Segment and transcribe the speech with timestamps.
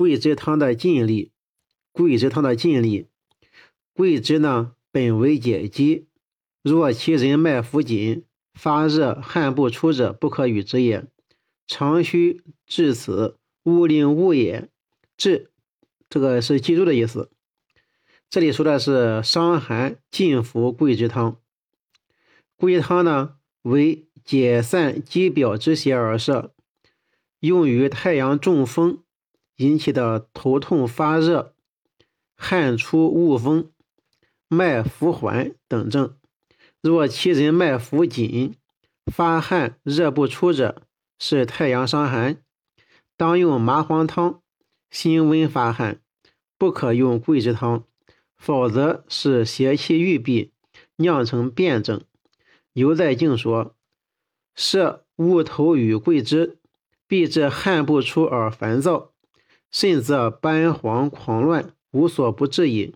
[0.00, 1.30] 桂枝汤的禁例。
[1.92, 3.08] 桂枝汤的禁例：
[3.92, 6.06] 桂枝呢，本为解肌，
[6.62, 8.24] 若其人脉浮紧、
[8.54, 11.06] 发热、汗不出者，不可与之也。
[11.66, 14.70] 常须至此，勿令勿也。
[15.18, 15.50] 治，
[16.08, 17.30] 这个是记住的意思。
[18.30, 21.36] 这里说的是伤寒禁服桂枝汤。
[22.56, 26.54] 桂枝汤呢，为解散肌表之邪而设，
[27.40, 29.02] 用于太阳中风
[29.60, 31.54] 引起的头痛发热、
[32.34, 33.70] 汗出恶风、
[34.48, 36.16] 脉浮缓等症。
[36.80, 38.54] 若其人脉浮紧、
[39.12, 40.82] 发汗热不出者，
[41.18, 42.42] 是太阳伤寒，
[43.18, 44.40] 当用麻黄汤。
[44.90, 46.00] 辛温发汗，
[46.56, 47.84] 不可用桂枝汤。
[48.38, 50.52] 否则是邪气郁闭，
[50.96, 52.02] 酿成辩证。
[52.72, 53.76] 尤在静说：
[54.54, 56.58] 设物头与桂枝，
[57.06, 59.09] 必致汗不出而烦躁，
[59.70, 62.94] 甚则斑黄狂乱，无所不至矣。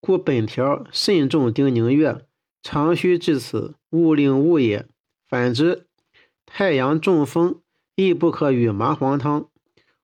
[0.00, 2.22] 故本条慎重叮咛曰：
[2.62, 4.86] 常须至此，勿令误也。
[5.28, 5.86] 反之，
[6.44, 7.60] 太阳中风
[7.96, 9.48] 亦不可与麻黄汤。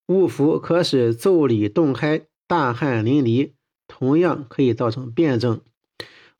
[0.07, 3.53] 误服可使奏里洞开，大汗淋漓。
[3.87, 5.61] 同样可以造成辩证。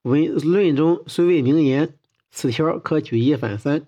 [0.03, 1.97] 文论中虽未明言，
[2.31, 3.87] 此条可举一反三。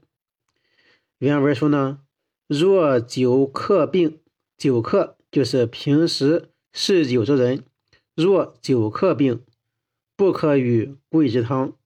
[1.18, 1.98] 原文说呢，
[2.46, 4.20] 若久克病，
[4.56, 7.64] 久克就是平时嗜酒之人，
[8.14, 9.44] 若久克病，
[10.14, 11.76] 不可与桂枝汤。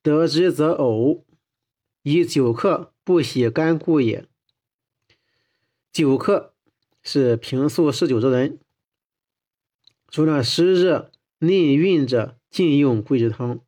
[0.00, 1.24] 得之则呕，
[2.04, 4.28] 以久克不喜甘故也。
[5.90, 6.54] 酒克
[7.02, 8.60] 是平素嗜酒之人。
[10.08, 11.10] 除了，湿热
[11.40, 13.58] 内蕴者禁用桂枝汤。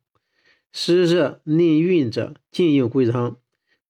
[0.71, 3.37] 湿热内蕴者禁用桂枝汤。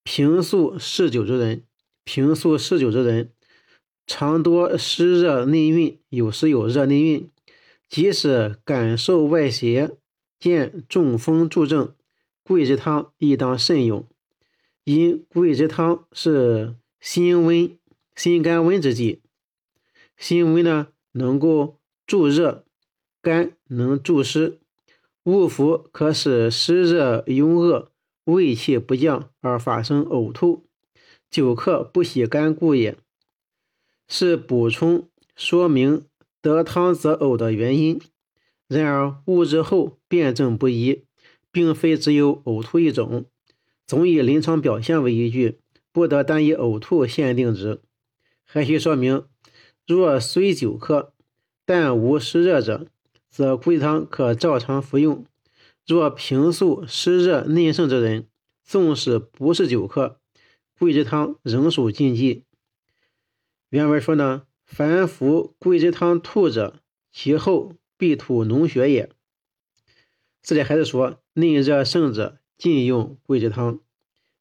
[0.02, 1.64] 平素嗜酒之人，
[2.02, 3.32] 平素嗜酒之人，
[4.06, 7.30] 常多湿热内蕴，有时有热内蕴，
[7.88, 9.96] 即使感受外邪，
[10.38, 11.94] 见中风助症，
[12.42, 14.06] 桂枝汤亦当慎用。
[14.84, 17.76] 因桂枝汤是心温、
[18.14, 19.22] 心肝温之剂，
[20.16, 21.78] 心温呢能够。
[22.06, 22.64] 助热，
[23.20, 24.60] 肝能助湿，
[25.24, 27.90] 误服可使湿热壅恶，
[28.22, 30.68] 胃气不降而发生呕吐，
[31.28, 32.96] 久克不喜干故也。
[34.08, 36.06] 是补充说明
[36.40, 38.00] 得汤则呕的原因。
[38.68, 41.04] 然而误之后辩证不一，
[41.50, 43.26] 并非只有呕吐一种，
[43.86, 45.60] 总以临床表现为依据，
[45.92, 47.80] 不得单以呕吐限定之。
[48.44, 49.24] 还需说明，
[49.86, 51.12] 若虽久克。
[51.68, 52.86] 但无湿热者，
[53.28, 55.26] 则桂枝汤可照常服用。
[55.84, 58.28] 若平素湿热内盛之人，
[58.62, 60.20] 纵使不是久克，
[60.78, 62.44] 桂枝汤仍属禁忌。
[63.70, 66.80] 原文说呢，凡服桂枝汤吐者，
[67.12, 69.10] 其后必吐脓血也。
[70.42, 73.80] 这里还是说，内热盛者禁用桂枝汤，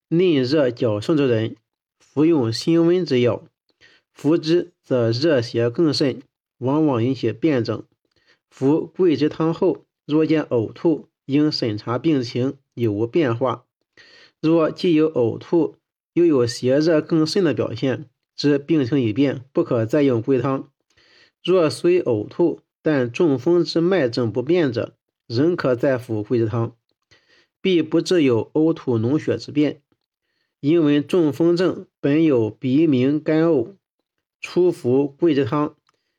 [0.09, 1.55] 内热较盛之人
[1.99, 3.47] 服用辛温之药，
[4.13, 6.21] 服之则热邪更甚。
[6.59, 7.83] 往往引起辩证。
[8.49, 13.65] 服桂枝汤后，若见呕吐，应审查病情有无变化。
[14.39, 15.75] 若既有呕吐，
[16.13, 20.69] 又有邪热更甚的表现，之病情已变，不可再用桂汤。
[21.43, 24.95] 若虽呕吐，但中风之脉症不变者，
[25.27, 26.75] 仍可再服桂枝汤，
[27.61, 29.81] 必不致有呕吐脓血之变。
[30.59, 33.75] 因为中风症本有鼻鸣干呕，
[34.41, 35.75] 初服桂枝汤。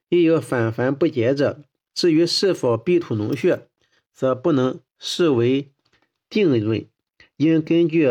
[0.09, 3.67] 亦有反烦不解者，至于是否必吐脓血，
[4.15, 5.73] 则不能视为
[6.31, 6.87] 定论，
[7.39, 8.09] 应根据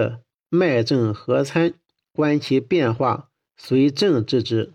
[0.50, 1.74] 脉症合参，
[2.12, 4.75] 观其变化，随正治之。